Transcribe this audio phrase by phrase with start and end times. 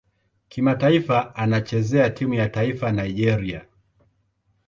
[0.49, 3.65] Kimataifa anachezea timu ya taifa Nigeria.